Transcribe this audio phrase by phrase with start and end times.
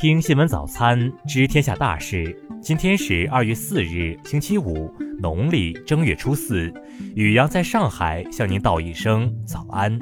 [0.00, 2.24] 听新闻早餐知天下大事。
[2.62, 6.72] 今天是二月四日，星期五，农历正月初四。
[7.16, 9.98] 雨阳在上海向您道一声早安。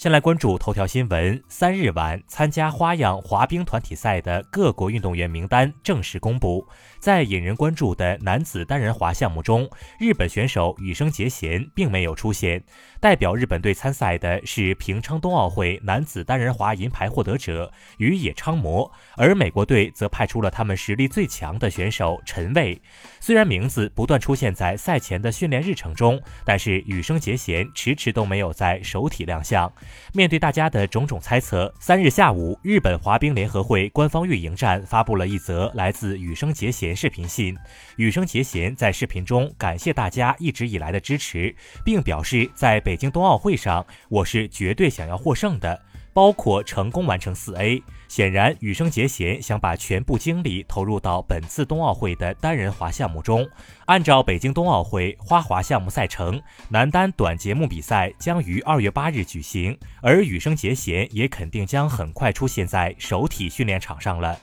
[0.00, 1.42] 先来关注头条新闻。
[1.46, 6.66] 三日晚，参加花样滑冰团体赛的各国运动员名单正式公布。
[6.98, 9.68] 在引人关注的男子单人滑项目中，
[9.98, 12.64] 日本选手羽生结弦并没有出现。
[12.98, 22.80] 代表日本队参赛的是平昌冬奥会男子单人滑银牌获得者羽野昌磨，而美国队则派出了他们实力最强的选手陈蔚。
[23.20, 29.70] 虽然名字不断出现在赛前的训练日程中，但是羽生结弦迟迟都没有在首体亮相。
[30.12, 37.56] 面对大家的种种猜测，三日下午，日本滑冰联合会官方运营站发布了一则来自羽生结弦视频信。
[37.96, 41.54] 羽生结弦在视频中感谢大家一直以来的支持，
[41.84, 45.80] 并表示在北京冬奥会上，我是绝对想要获胜的。
[46.12, 53.48] 包括成功完成四 A，显然羽生结弦想把全部精力投入到本次冬奥会的单人滑项目中。
[53.86, 64.38] 按照北京冬奥会花滑项目赛程，男单短节目比赛将于二月八日举行，而羽生结弦也肯定将很快出现在首体训练场上了。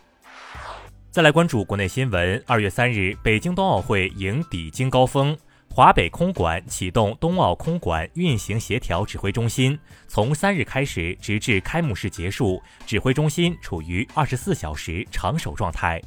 [1.09, 5.35] 再来关注国内新闻，二月三日，北京冬奥会迎抵京高峰。
[5.77, 16.01] 华北空管启动冬奥空管运行协调指挥中心，从三日开始，直至开幕式结束，指挥中心处于二十四小时常守状态。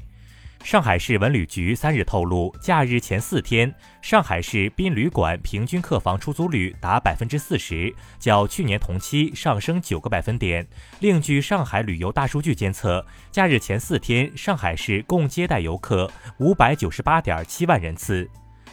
[0.64, 10.66] 上海市文旅局三日透露，假日前四天，上海市宾旅馆平均客房出租率达百分之四十，较去年同期上升九个百分点。
[10.98, 18.28] 另据上海旅游大数据监测，假日前四天，上海市共接待游客五百九十八点七万人次。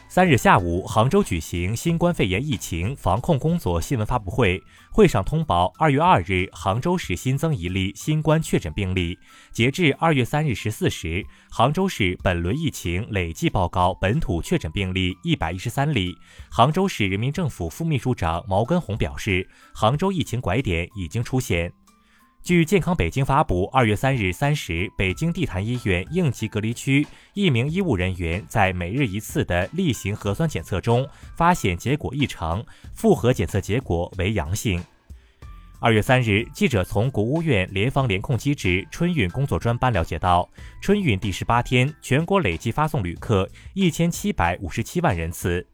[0.10, 9.20] 三日下午，杭州举行新冠肺炎疫情防控工作新闻发布会，会上通报：二月二日，杭州市新增一例新冠确诊病例。
[9.52, 16.16] 截至二月三日十四时，杭州市本轮疫情累计报告本土确诊病例一百一十三例。
[16.50, 21.74] 杭州市人民政府副秘书长毛根红表示，杭州疫情拐点已经出现。
[22.48, 32.64] 据健康北京发布，二月三日三时，北京地坛医院应急隔离区一名医务人员在每日一次的例行核酸检测中发现结果异常，
[32.94, 34.82] 复核检测结果为阳性。
[35.82, 40.50] 二月三日，记者从国务院联防联控机制春运工作专班了解到，
[40.82, 45.68] 春运第十八天，全国累计发送旅客一千七百五十七万人次。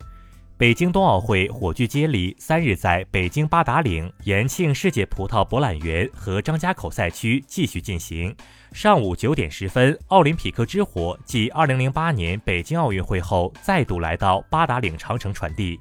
[0.63, 8.33] 北京冬奥会火炬接力三日在北京八达岭、延庆世界葡萄博览园和张家口赛区继续进行。
[8.71, 15.77] 上午九点十分，奥林匹克之火继二零零八年北京奥运会后，再度来到八达岭长城传递。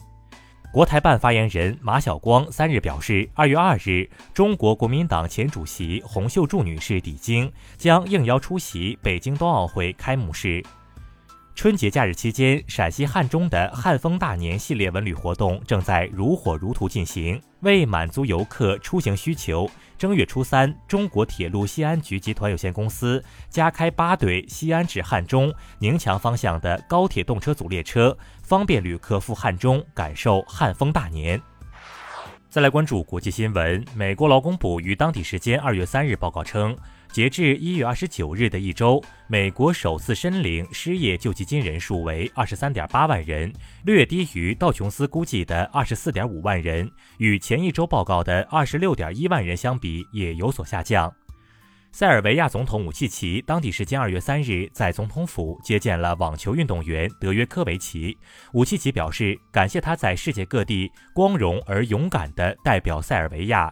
[0.73, 10.61] 国台办发言人马晓光三日表示，二月二日，中国国民党前主席洪秀柱女士抵京，将应邀出席北京冬奥会开幕式。
[11.55, 17.41] 春节假日期间，陕西汉中的汉风大年系列文旅活动正在如火如荼进行。
[17.61, 31.41] 为满足游客出行需求，正月初三，中国铁路西安局集团有限公司加开八对西安至汉中、宁强方向的高铁动车组列车，方便旅客赴汉中感受汉风大年。
[32.49, 36.77] 再来关注国际新闻，美国劳工部于当地时间二月三日报告称。
[37.13, 43.53] 截至一月二十九日的一周，美国首次申领失业救济金人数为二十三点八万人，
[43.85, 51.13] 略低于道琼斯估计的二十四点五万人，与前一周报告的二十六点一万人相比也有所下降。
[51.93, 58.17] 塞尔维亚总统武契奇当地时间二月三日在总统府接见了网球运动员德约科维奇。
[58.55, 63.71] 武契奇表示感谢他在世界各地光荣而勇敢地代表塞尔维亚。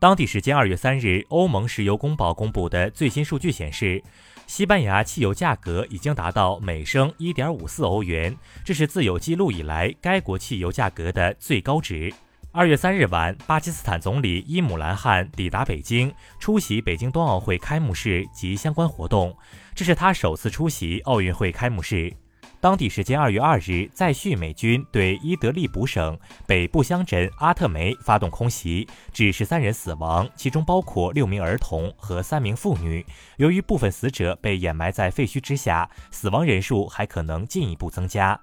[0.00, 4.00] 当地时间二月三日，欧盟石油公报公布的最新数据显示，
[4.46, 12.14] 西班牙汽油价格已经达到每升一点五四欧元，这是自有记录以来该国汽油价格的最高值。
[12.52, 19.36] 二月三日晚，巴基斯坦总理伊姆兰汗抵达北京，出席北京冬奥会开幕式及相关活动，
[19.74, 22.12] 这是他首次出席奥运会开幕式。
[22.60, 33.06] 当地时间二月二日，在叙美军对伊德利卜省北部乡镇阿特梅发动空袭，致十三人死亡，其中包括六名儿童和三名妇女。
[33.36, 38.38] 由于部分死者被掩埋在废墟之下，死亡人数还可能进一步增加。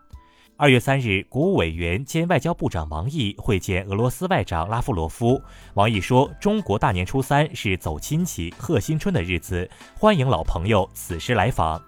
[0.56, 5.42] 二月三日，国务委员兼外交部长王毅会见俄罗斯外长拉夫罗夫。
[5.74, 9.70] 王毅说：“中国大年初三是走亲戚、贺新春的日子，
[10.00, 11.84] 欢迎老朋友此时来访。”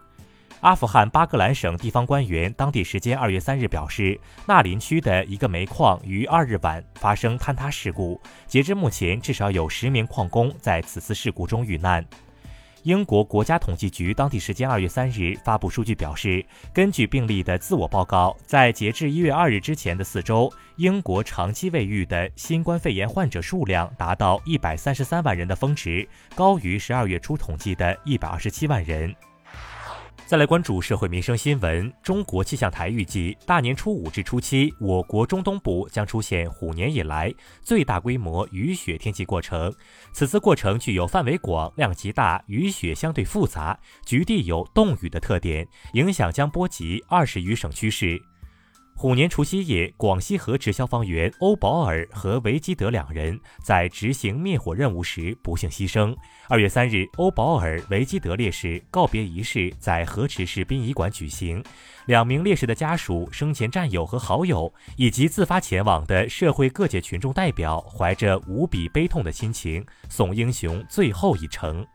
[0.62, 12.04] 阿富汗巴格兰省地方官员当地时间二月三日表示，纳林区的一个煤矿于二日晚发生坍塌事故，截至目前，至少有十名矿工在此次事故中遇难。
[12.84, 16.44] 英国国家统计局当地时间二月三日发布数据表示，
[16.74, 29.14] 根据病例的自我报告，在截至一月二日之前的四周，英国长期未愈的新冠肺炎患者数量达到一百三十三万人的峰值，高于十二月初统计的一百二十七万人。
[30.28, 31.90] 再来关注社会民生新闻。
[32.04, 39.74] 中国气象台预计，大年初五至初七，我国中东部将出现虎年以来最大规模雨雪天气过程。
[40.12, 48.22] 此次过程具有范围广、量极大、雨雪相对复杂、局地有冻雨的特点，影响将波及二十余省区市。
[49.00, 56.16] 虎年除夕夜，广西河池消防员欧保尔和维基德两人在执行灭火任务时不幸牺牲。
[56.48, 61.64] 二月三日，欧保尔、维基德烈士告别仪式在河池市殡仪馆举行。
[62.08, 71.86] 两名烈士的家属、生前战友和好友，以及自发前往的社会各界群众代表，怀着无比悲痛的心情，送英雄最后一程。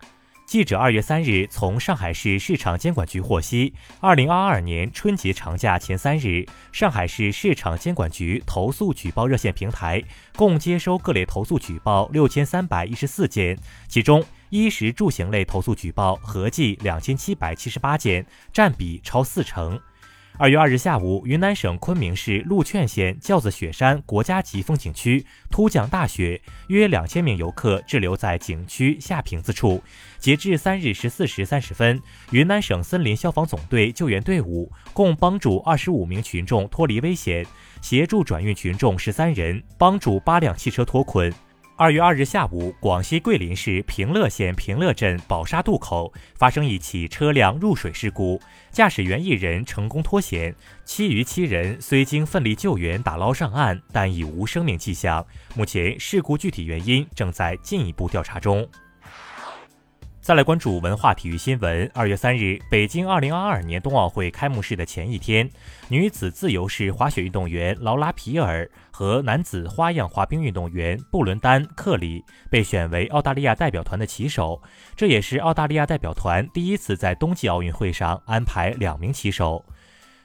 [0.53, 10.03] 记者二月三日从上海市市场监管局获悉，二零二二年春节长假前三日，上海市市场监管局投诉举报热线平台
[10.37, 13.59] 共接收各类投诉举报六千三百一十四件，
[13.89, 19.81] 其中衣食住行类投诉举报合计两千七百七十八件，占比超四成。
[20.39, 29.83] 二月二日下午，云南省昆明市禄劝县轿子雪山国家级风景区突降大雪，约两千名游客滞留在景区下坪子处。
[30.19, 32.01] 截至三日十四时三十分，
[32.31, 37.47] 云南省森林消防总队救援队伍共帮助二十五名群众脱离危险，
[37.83, 41.33] 协助转运群众十三人，帮助八辆汽车脱困。
[41.75, 48.41] 二月二日下午，广西桂林市平乐县平乐镇宝沙渡口发生一起车辆入水事故，
[48.71, 50.55] 驾驶员一人成功脱险，
[50.85, 55.25] 其余七人虽经奋力救援打捞上岸，但已无生命迹象。
[55.57, 58.69] 目前，事故具体原因正在进一步调查中。
[60.23, 61.91] 再来关注文化体育新闻。
[61.93, 65.51] 二月三日，北京二零二二年冬奥会开幕式的前一天，
[65.89, 74.63] 女子自由式滑雪运动员劳拉·皮尔和男子花样滑冰运动员布伦丹·克里被选为澳大利亚代表团的旗手。
[74.95, 79.65] 这也是澳大利亚代表团第一次在冬季奥运会上安排两名旗手。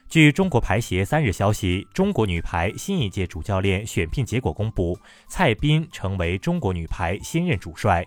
[0.08, 4.96] 据中国排协三日消息，中国女排新一届主教练选聘结果公布，
[5.26, 8.06] 蔡斌成为中国女排新任主帅。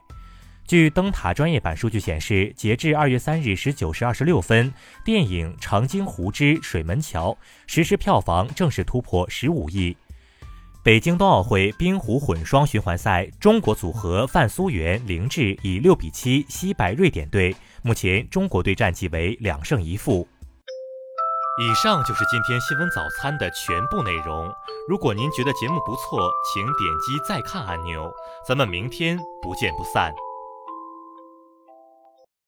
[0.68, 4.74] 据灯塔专业版数据显示，截至二月三日十九时二十六分，
[5.04, 7.32] 电影《长津湖之水门桥》
[7.68, 9.96] 实时票房正式突破十五亿。
[10.84, 20.28] 北京冬奥会冰壶混双循环赛，中国组合范苏元、林志以六比七惜败瑞典队，目前中国队战绩为两胜一负。
[21.62, 24.50] 以上就是今天新闻早餐的全部内容。
[24.88, 26.74] 如果您觉得节目不错，请点
[27.06, 28.12] 击再看按钮。
[28.48, 30.12] 咱们明天不见不散。